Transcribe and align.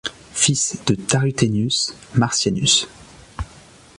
Fils 0.33 0.77
de 0.87 0.95
Tarrutenius 0.95 1.93
Marcianus. 2.15 2.87